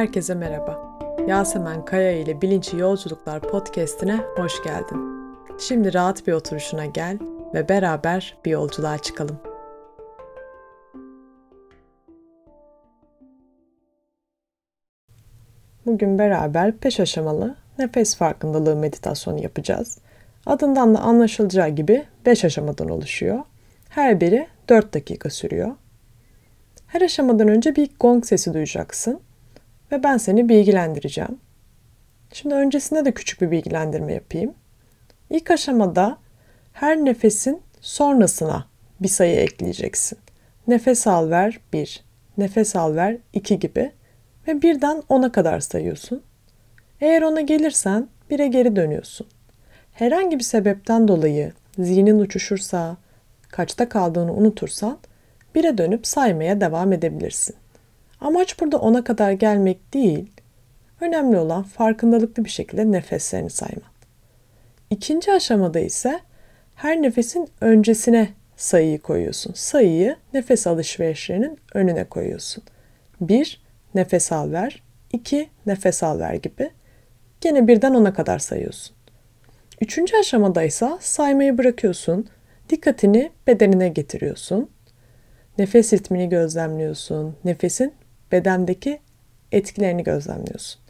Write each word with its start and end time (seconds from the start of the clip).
herkese 0.00 0.34
merhaba. 0.34 0.98
Yasemen 1.28 1.84
Kaya 1.84 2.12
ile 2.12 2.42
Bilinçli 2.42 2.78
Yolculuklar 2.78 3.40
podcast'ine 3.40 4.16
hoş 4.36 4.62
geldin. 4.62 4.98
Şimdi 5.58 5.94
rahat 5.94 6.26
bir 6.26 6.32
oturuşuna 6.32 6.86
gel 6.86 7.18
ve 7.54 7.68
beraber 7.68 8.36
bir 8.44 8.50
yolculuğa 8.50 8.98
çıkalım. 8.98 9.40
Bugün 15.86 16.18
beraber 16.18 16.76
peş 16.76 17.00
aşamalı 17.00 17.56
nefes 17.78 18.16
farkındalığı 18.16 18.76
meditasyonu 18.76 19.42
yapacağız. 19.42 19.98
Adından 20.46 20.94
da 20.94 20.98
anlaşılacağı 20.98 21.68
gibi 21.68 22.04
5 22.26 22.44
aşamadan 22.44 22.88
oluşuyor. 22.88 23.38
Her 23.88 24.20
biri 24.20 24.46
4 24.68 24.94
dakika 24.94 25.30
sürüyor. 25.30 25.70
Her 26.86 27.00
aşamadan 27.00 27.48
önce 27.48 27.76
bir 27.76 27.90
gong 28.00 28.24
sesi 28.24 28.54
duyacaksın 28.54 29.20
ve 29.92 30.02
ben 30.02 30.16
seni 30.16 30.48
bilgilendireceğim. 30.48 31.38
Şimdi 32.32 32.54
öncesinde 32.54 33.04
de 33.04 33.12
küçük 33.12 33.40
bir 33.40 33.50
bilgilendirme 33.50 34.12
yapayım. 34.12 34.54
İlk 35.30 35.50
aşamada 35.50 36.18
her 36.72 36.96
nefesin 36.96 37.62
sonrasına 37.80 38.66
bir 39.00 39.08
sayı 39.08 39.36
ekleyeceksin. 39.36 40.18
Nefes 40.68 41.06
al 41.06 41.30
ver 41.30 41.60
1, 41.72 42.04
nefes 42.38 42.76
al 42.76 42.94
ver 42.94 43.16
2 43.32 43.58
gibi 43.58 43.92
ve 44.48 44.62
birden 44.62 45.02
10'a 45.10 45.32
kadar 45.32 45.60
sayıyorsun. 45.60 46.22
Eğer 47.00 47.22
ona 47.22 47.40
gelirsen 47.40 48.08
1'e 48.30 48.46
geri 48.46 48.76
dönüyorsun. 48.76 49.26
Herhangi 49.92 50.38
bir 50.38 50.44
sebepten 50.44 51.08
dolayı 51.08 51.52
zihnin 51.78 52.18
uçuşursa, 52.18 52.96
kaçta 53.48 53.88
kaldığını 53.88 54.32
unutursan 54.32 54.98
1'e 55.54 55.78
dönüp 55.78 56.06
saymaya 56.06 56.60
devam 56.60 56.92
edebilirsin. 56.92 57.56
Amaç 58.20 58.60
burada 58.60 58.78
ona 58.78 59.04
kadar 59.04 59.32
gelmek 59.32 59.94
değil, 59.94 60.30
önemli 61.00 61.38
olan 61.38 61.62
farkındalıklı 61.62 62.44
bir 62.44 62.50
şekilde 62.50 62.92
nefeslerini 62.92 63.50
saymak. 63.50 63.90
İkinci 64.90 65.32
aşamada 65.32 65.80
ise 65.80 66.20
her 66.74 67.02
nefesin 67.02 67.48
öncesine 67.60 68.28
sayıyı 68.56 69.00
koyuyorsun. 69.00 69.52
Sayıyı 69.54 70.16
nefes 70.34 70.66
alışverişlerinin 70.66 71.58
önüne 71.74 72.04
koyuyorsun. 72.04 72.64
1. 73.20 73.62
Nefes 73.94 74.32
al 74.32 74.52
ver. 74.52 74.82
2. 75.12 75.48
Nefes 75.66 76.02
al 76.02 76.18
ver 76.18 76.34
gibi. 76.34 76.70
Gene 77.40 77.68
birden 77.68 77.94
ona 77.94 78.12
kadar 78.12 78.38
sayıyorsun. 78.38 78.96
Üçüncü 79.80 80.16
aşamada 80.16 80.62
ise 80.62 80.90
saymayı 81.00 81.58
bırakıyorsun. 81.58 82.28
Dikkatini 82.70 83.30
bedenine 83.46 83.88
getiriyorsun. 83.88 84.70
Nefes 85.58 85.92
ritmini 85.92 86.28
gözlemliyorsun. 86.28 87.36
Nefesin 87.44 87.92
bedendeki 88.32 89.00
etkilerini 89.52 90.04
gözlemliyorsun. 90.04 90.80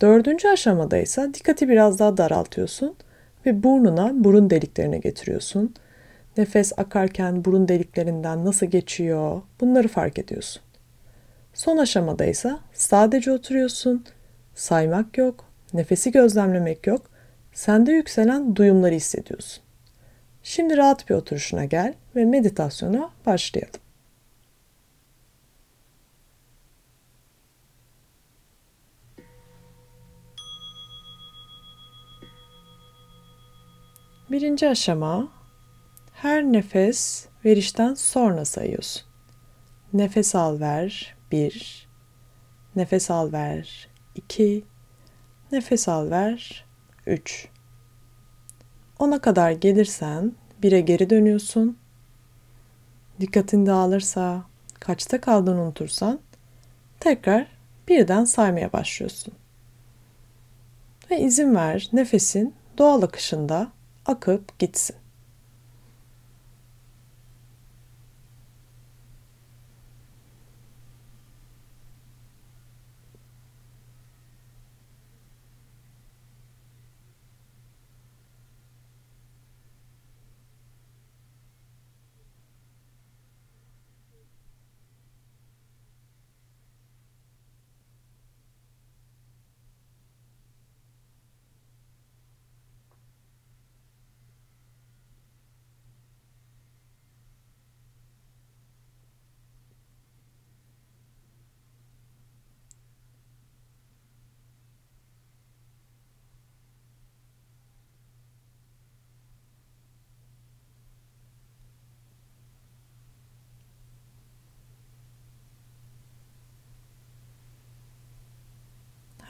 Dördüncü 0.00 0.48
aşamada 0.48 0.98
ise 0.98 1.34
dikkati 1.34 1.68
biraz 1.68 1.98
daha 1.98 2.16
daraltıyorsun 2.16 2.96
ve 3.46 3.62
burnuna 3.62 4.24
burun 4.24 4.50
deliklerine 4.50 4.98
getiriyorsun. 4.98 5.74
Nefes 6.36 6.72
akarken 6.78 7.44
burun 7.44 7.68
deliklerinden 7.68 8.44
nasıl 8.44 8.66
geçiyor 8.66 9.42
bunları 9.60 9.88
fark 9.88 10.18
ediyorsun. 10.18 10.62
Son 11.54 11.76
aşamada 11.76 12.24
ise 12.24 12.52
sadece 12.72 13.32
oturuyorsun, 13.32 14.04
saymak 14.54 15.18
yok, 15.18 15.44
nefesi 15.74 16.12
gözlemlemek 16.12 16.86
yok, 16.86 17.02
sende 17.52 17.92
yükselen 17.92 18.56
duyumları 18.56 18.94
hissediyorsun. 18.94 19.62
Şimdi 20.42 20.76
rahat 20.76 21.08
bir 21.08 21.14
oturuşuna 21.14 21.64
gel 21.64 21.94
ve 22.16 22.24
meditasyona 22.24 23.10
başlayalım. 23.26 23.80
Birinci 34.30 34.68
aşama 34.68 35.28
her 36.12 36.42
nefes 36.42 37.26
verişten 37.44 37.94
sonra 37.94 38.44
sayıyorsun. 38.44 39.02
Nefes 39.92 40.34
al 40.34 40.60
ver 40.60 41.16
1 41.32 41.88
Nefes 42.76 43.10
al 43.10 43.32
ver 43.32 43.88
2 44.14 44.64
Nefes 45.52 45.88
al 45.88 46.10
ver 46.10 46.64
3 47.06 47.48
Ona 48.98 49.20
kadar 49.20 49.50
gelirsen 49.50 50.32
1'e 50.62 50.80
geri 50.80 51.10
dönüyorsun. 51.10 51.78
Dikkatin 53.20 53.66
dağılırsa, 53.66 54.42
kaçta 54.80 55.20
kaldığını 55.20 55.62
unutursan 55.62 56.20
tekrar 57.00 57.46
birden 57.88 58.24
saymaya 58.24 58.72
başlıyorsun. 58.72 59.34
Ve 61.10 61.20
izin 61.20 61.54
ver 61.54 61.88
nefesin 61.92 62.54
doğal 62.78 63.02
akışında 63.02 63.72
akıp 64.06 64.58
gitsin. 64.58 64.96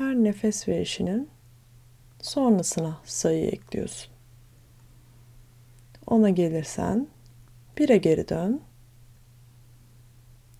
Her 0.01 0.15
nefes 0.15 0.69
verişinin 0.69 1.29
sonrasına 2.23 2.99
sayı 3.05 3.47
ekliyorsun. 3.47 4.13
Ona 6.07 6.31
gelirsen 6.31 7.07
bire 7.79 7.97
geri 7.97 8.29
dön. 8.29 8.61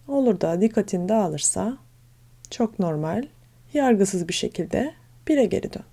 Olur 0.09 0.41
da 0.41 0.61
dikkatin 0.61 1.09
dağılırsa 1.09 1.79
çok 2.51 2.79
normal, 2.79 3.27
yargısız 3.75 4.29
bir 4.29 4.33
şekilde 4.33 4.95
bire 5.29 5.45
geri 5.45 5.73
dön. 5.73 5.85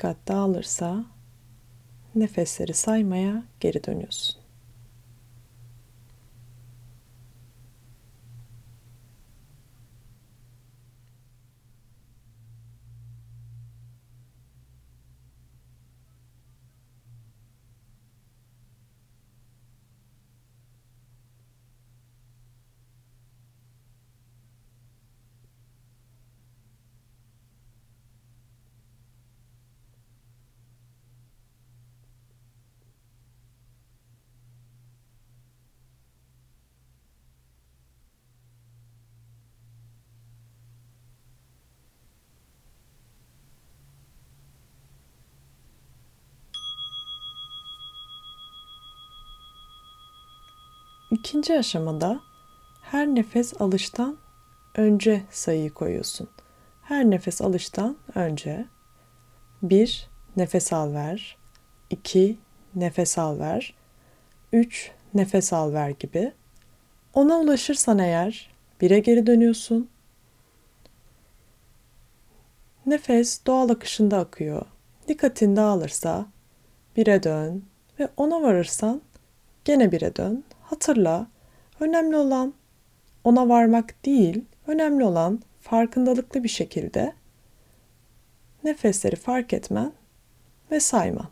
Dikkat 0.00 0.28
dağılırsa 0.28 1.04
nefesleri 2.14 2.74
saymaya 2.74 3.42
geri 3.60 3.84
dönüyorsun. 3.84 4.39
İkinci 51.10 51.58
aşamada 51.58 52.20
her 52.82 53.06
nefes 53.06 53.60
alıştan 53.60 54.16
önce 54.74 55.22
sayıyı 55.30 55.74
koyuyorsun. 55.74 56.28
Her 56.82 57.04
nefes 57.04 57.42
alıştan 57.42 57.96
önce 58.14 58.66
1 59.62 60.08
nefes 60.36 60.72
al 60.72 60.94
ver, 60.94 61.36
2 61.90 62.38
nefes 62.74 63.18
al 63.18 63.38
ver, 63.38 63.74
3 64.52 64.90
nefes 65.14 65.52
al 65.52 65.72
ver 65.72 65.90
gibi. 65.90 66.32
Ona 67.14 67.38
ulaşırsan 67.38 67.98
eğer 67.98 68.50
1'e 68.80 68.98
geri 68.98 69.26
dönüyorsun. 69.26 69.88
Nefes 72.86 73.46
doğal 73.46 73.68
akışında 73.68 74.18
akıyor. 74.18 74.66
Dikkatin 75.08 75.56
dağılırsa 75.56 76.26
1'e 76.96 77.22
dön 77.22 77.64
ve 78.00 78.08
ona 78.16 78.42
varırsan 78.42 79.00
gene 79.64 79.84
1'e 79.84 80.16
dön 80.16 80.44
Hatırla, 80.70 81.26
önemli 81.80 82.16
olan 82.16 82.54
ona 83.24 83.48
varmak 83.48 84.04
değil, 84.04 84.44
önemli 84.66 85.04
olan 85.04 85.40
farkındalıklı 85.60 86.44
bir 86.44 86.48
şekilde 86.48 87.12
nefesleri 88.64 89.16
fark 89.16 89.52
etmen 89.52 89.92
ve 90.70 90.80
sayman. 90.80 91.28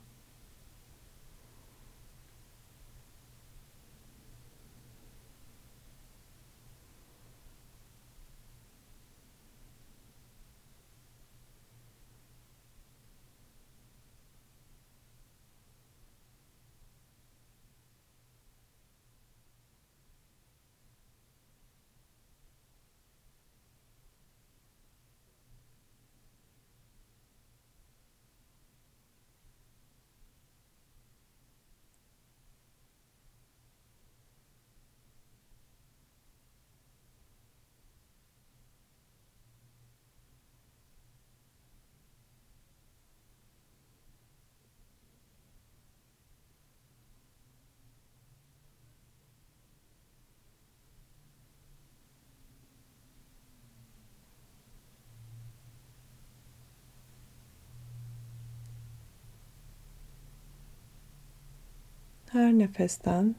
Her 62.38 62.52
nefesten 62.52 63.34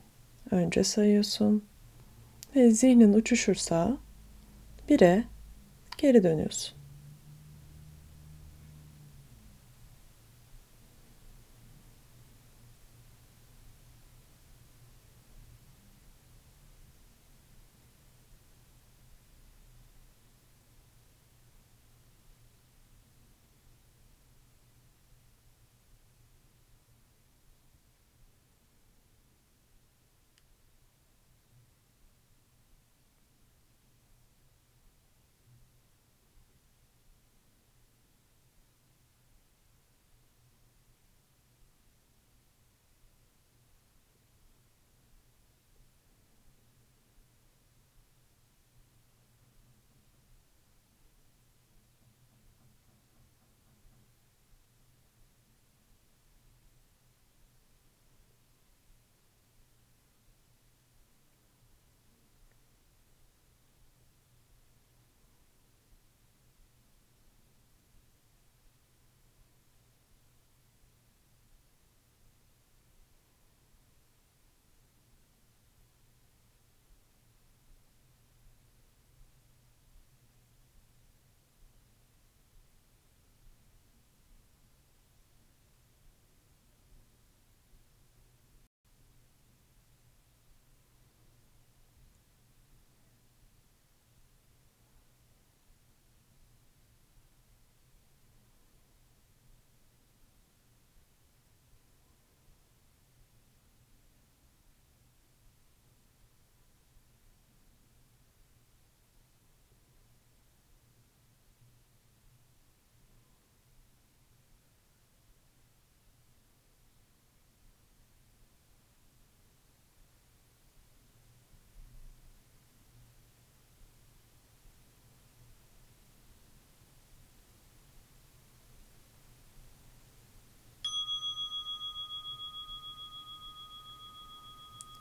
önce 0.52 0.84
sayıyorsun 0.84 1.66
ve 2.56 2.72
zihnin 2.72 3.14
uçuşursa 3.14 3.98
bire 4.90 5.24
geri 5.98 6.24
dönüyorsun. 6.24 6.79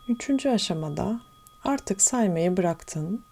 Üçüncü 0.08 0.48
aşamada 0.48 1.20
artık 1.64 2.02
saymayı 2.02 2.56
bıraktın. 2.56 3.24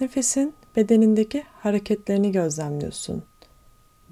Nefesin 0.00 0.54
bedenindeki 0.76 1.44
hareketlerini 1.62 2.32
gözlemliyorsun. 2.32 3.24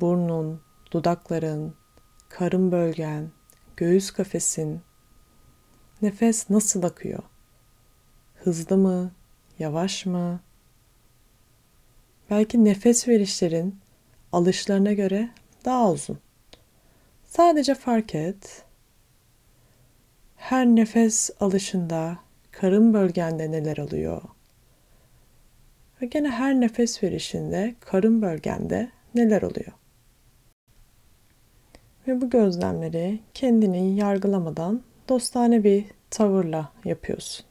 Burnun, 0.00 0.60
dudakların, 0.92 1.74
karın 2.28 2.72
bölgen, 2.72 3.30
göğüs 3.76 4.10
kafesin, 4.10 4.80
nefes 6.02 6.50
nasıl 6.50 6.82
akıyor? 6.82 7.22
Hızlı 8.34 8.76
mı, 8.76 9.12
yavaş 9.58 10.06
mı? 10.06 10.40
Belki 12.30 12.64
nefes 12.64 13.08
verişlerin 13.08 13.80
alışlarına 14.32 14.92
göre 14.92 15.30
daha 15.64 15.90
uzun. 15.90 16.18
Sadece 17.24 17.74
fark 17.74 18.14
et. 18.14 18.63
Her 20.44 20.66
nefes 20.66 21.30
alışında 21.40 22.18
karın 22.50 22.94
bölgende 22.94 23.50
neler 23.50 23.76
oluyor? 23.76 24.22
Ve 26.02 26.06
gene 26.06 26.30
her 26.30 26.60
nefes 26.60 27.02
verişinde 27.02 27.74
karın 27.80 28.22
bölgende 28.22 28.90
neler 29.14 29.42
oluyor? 29.42 29.72
Ve 32.08 32.20
bu 32.20 32.30
gözlemleri 32.30 33.20
kendini 33.34 33.96
yargılamadan 33.96 34.82
dostane 35.08 35.64
bir 35.64 35.84
tavırla 36.10 36.72
yapıyorsun. 36.84 37.46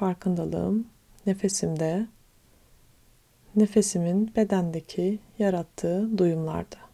Farkındalığım 0.00 0.86
nefesimde, 1.26 2.06
nefesimin 3.56 4.32
bedendeki 4.36 5.18
yarattığı 5.38 6.18
duyumlarda. 6.18 6.89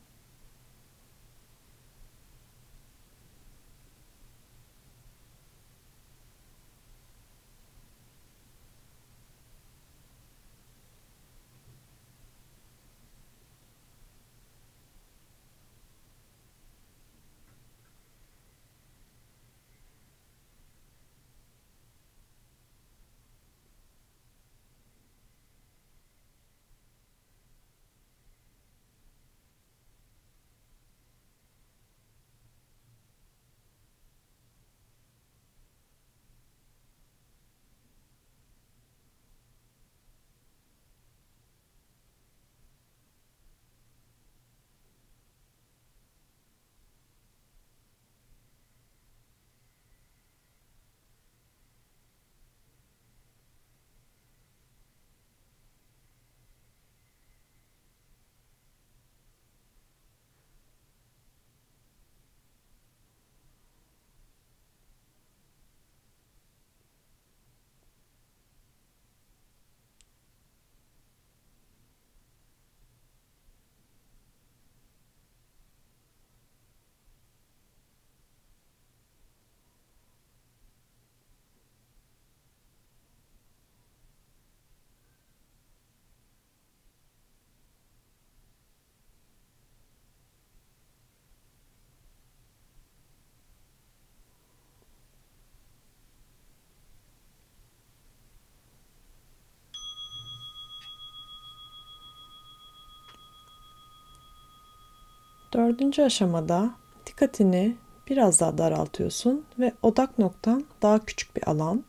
Dördüncü 105.57 106.03
aşamada 106.03 106.71
dikkatini 107.07 107.77
biraz 108.09 108.41
daha 108.41 108.59
daraltıyorsun 108.59 109.45
ve 109.59 109.73
odak 109.83 110.19
noktan 110.19 110.65
daha 110.83 111.05
küçük 111.05 111.37
bir 111.37 111.51
alan. 111.51 111.85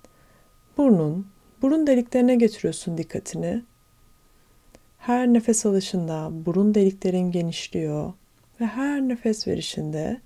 Burnun, 0.78 1.28
burun 1.62 1.88
deliklerine 1.88 2.36
getiriyorsun 2.36 2.98
dikkatini. 2.98 3.64
Her 4.98 5.28
nefes 5.28 5.66
alışında 5.66 6.30
burun 6.32 6.76
deliklerin 6.76 7.32
genişliyor 7.32 8.14
ve 8.62 8.66
her 8.66 9.02
nefes 9.02 9.48
verişinde 9.48 10.22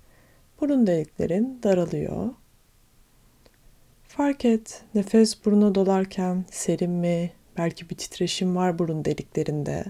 burun 0.60 0.86
deliklerin 0.86 1.60
daralıyor. 1.62 2.30
Fark 4.04 4.44
et 4.44 4.84
nefes 4.94 5.44
buruna 5.44 5.74
dolarken 5.74 6.44
serin 6.50 6.90
mi, 6.90 7.32
belki 7.56 7.90
bir 7.90 7.96
titreşim 7.96 8.56
var 8.56 8.78
burun 8.78 9.04
deliklerinde. 9.04 9.84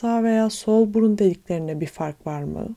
Sağ 0.00 0.22
veya 0.22 0.50
sol 0.50 0.94
burun 0.94 1.18
deliklerine 1.18 1.80
bir 1.80 1.86
fark 1.86 2.26
var 2.26 2.42
mı? 2.42 2.76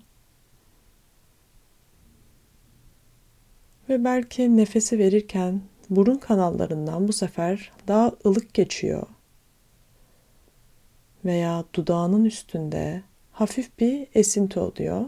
Ve 3.89 4.03
belki 4.03 4.58
nefesi 4.58 5.00
verirken 5.00 5.62
burun 5.89 6.15
kanallarından 6.15 7.08
bu 7.08 7.13
sefer 7.13 7.72
daha 7.88 8.12
ılık 8.25 8.53
geçiyor. 8.53 9.08
Veya 11.25 11.63
dudağının 11.74 12.25
üstünde 12.25 13.03
hafif 13.32 13.80
bir 13.80 14.08
esinti 14.15 14.60
oluyor. 14.60 15.06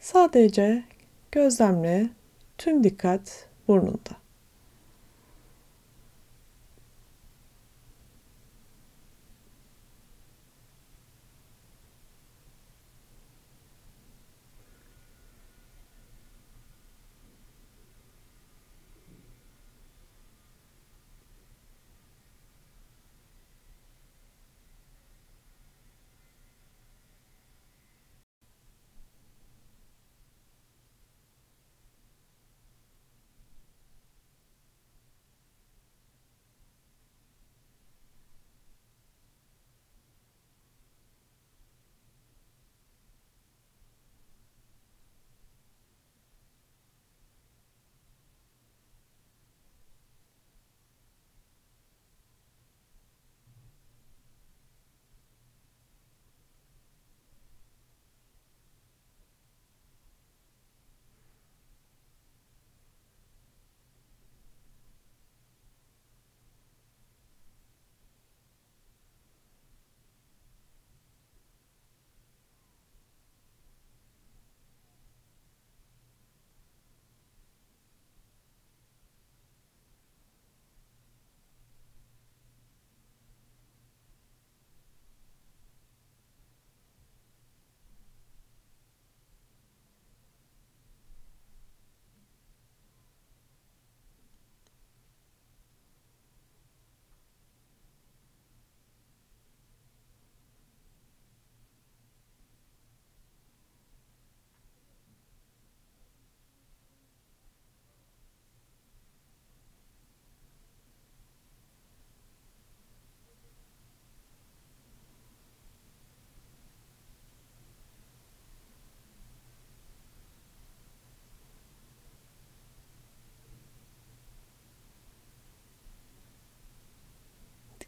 Sadece 0.00 0.84
gözlemle 1.32 2.10
tüm 2.58 2.84
dikkat 2.84 3.48
burnunda. 3.68 4.21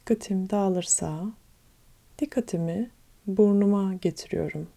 Dikkatim 0.04 0.50
dağılırsa 0.50 1.32
dikkatimi 2.18 2.90
burnuma 3.26 3.94
getiriyorum. 3.94 4.68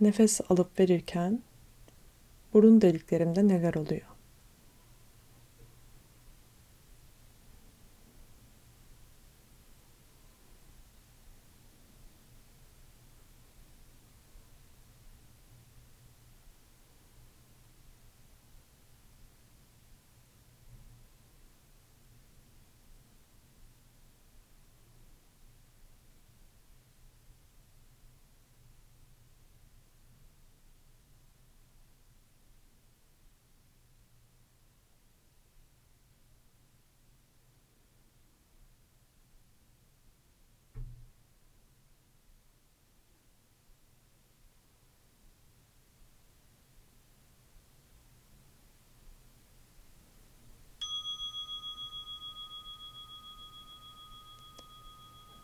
Nefes 0.00 0.40
alıp 0.48 0.80
verirken 0.80 1.42
burun 2.52 2.80
deliklerimde 2.80 3.48
neler 3.48 3.74
oluyor? 3.74 4.13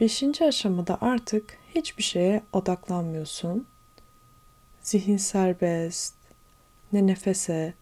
Beşinci 0.01 0.45
aşamada 0.45 0.99
artık 1.01 1.59
hiçbir 1.75 2.03
şeye 2.03 2.43
odaklanmıyorsun. 2.53 3.67
Zihin 4.83 5.17
serbest, 5.17 6.15
ne 6.93 7.07
nefese, 7.07 7.75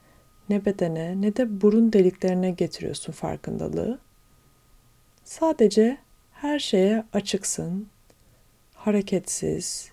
ne 0.49 0.65
bedene, 0.65 1.21
ne 1.21 1.37
de 1.37 1.61
burun 1.61 1.93
deliklerine 1.93 2.51
getiriyorsun 2.51 3.13
farkındalığı. 3.13 3.99
Sadece 5.25 5.99
her 6.33 6.59
şeye 6.59 7.05
açıksın, 7.13 7.89
hareketsiz, 8.75 9.93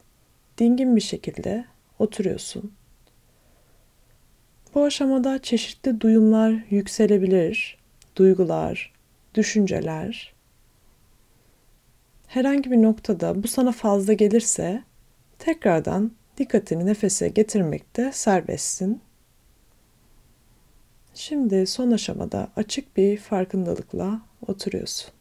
dingin 0.57 0.95
bir 0.95 1.01
şekilde 1.01 1.65
oturuyorsun. 1.99 2.73
Bu 4.73 4.83
aşamada 4.83 5.41
çeşitli 5.41 6.01
duyumlar 6.01 6.63
yükselebilir, 6.69 7.77
duygular, 8.15 8.93
düşünceler 9.35 10.34
herhangi 12.35 12.71
bir 12.71 12.81
noktada 12.81 13.43
bu 13.43 13.47
sana 13.47 13.71
fazla 13.71 14.13
gelirse 14.13 14.83
tekrardan 15.39 16.11
dikkatini 16.37 16.85
nefese 16.85 17.27
getirmekte 17.27 18.11
serbestsin. 18.11 19.01
Şimdi 21.13 21.67
son 21.67 21.91
aşamada 21.91 22.47
açık 22.55 22.97
bir 22.97 23.17
farkındalıkla 23.17 24.21
oturuyorsun. 24.47 25.11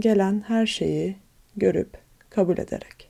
Gelen 0.00 0.44
her 0.46 0.66
şeyi 0.66 1.16
görüp 1.56 1.98
kabul 2.30 2.58
ederek. 2.58 3.05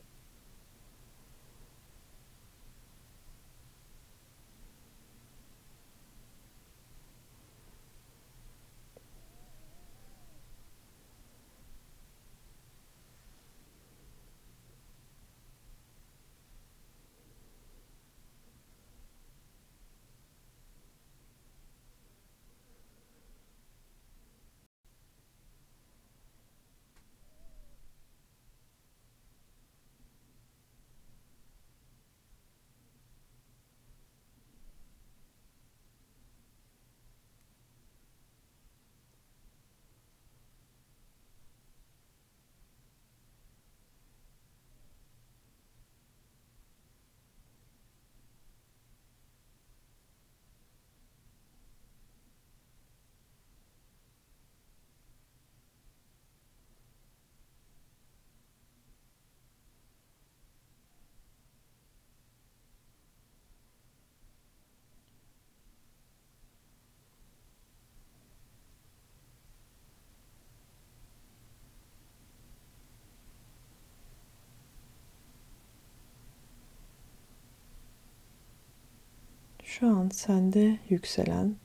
Şu 79.81 79.89
an 79.89 80.09
sende 80.09 80.79
yükselen 80.89 81.57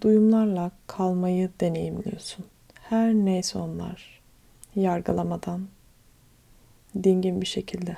duyumlarla 0.00 0.70
kalmayı 0.86 1.50
deneyimliyorsun. 1.60 2.44
Her 2.74 3.14
neyse 3.14 3.58
onlar 3.58 4.20
yargılamadan 4.76 5.68
dingin 7.02 7.40
bir 7.40 7.46
şekilde. 7.46 7.96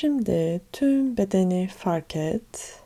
Şimdi 0.00 0.60
tüm 0.72 1.16
bedeni 1.16 1.68
fark 1.68 2.16
et. 2.16 2.82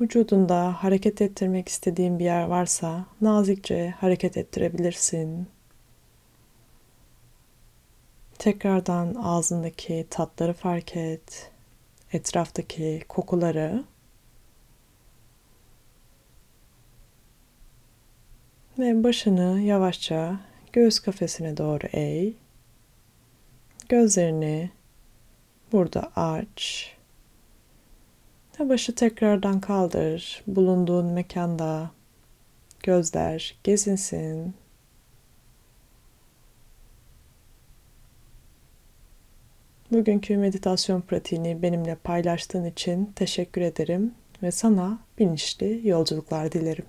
Vücudunda 0.00 0.72
hareket 0.72 1.22
ettirmek 1.22 1.68
istediğin 1.68 2.18
bir 2.18 2.24
yer 2.24 2.42
varsa 2.42 3.06
nazikçe 3.20 3.90
hareket 3.90 4.36
ettirebilirsin. 4.36 5.48
Tekrardan 8.38 9.14
ağzındaki 9.14 10.06
tatları 10.10 10.52
fark 10.52 10.96
et. 10.96 11.50
Etraftaki 12.12 13.02
kokuları. 13.08 13.84
Ve 18.78 19.04
başını 19.04 19.60
yavaşça 19.60 20.40
göğüs 20.72 20.98
kafesine 20.98 21.56
doğru 21.56 21.86
eğ. 21.92 22.32
Gözlerini 23.88 24.70
burada 25.72 26.12
aç. 26.16 26.90
Ve 28.60 28.68
başı 28.68 28.94
tekrardan 28.94 29.60
kaldır. 29.60 30.42
Bulunduğun 30.46 31.06
mekanda 31.06 31.90
gözler 32.82 33.56
gezinsin. 33.64 34.54
Bugünkü 39.92 40.36
meditasyon 40.36 41.00
pratiğini 41.00 41.62
benimle 41.62 41.94
paylaştığın 41.94 42.64
için 42.64 43.12
teşekkür 43.16 43.60
ederim 43.60 44.14
ve 44.42 44.50
sana 44.50 44.98
bilinçli 45.18 45.88
yolculuklar 45.88 46.52
dilerim. 46.52 46.84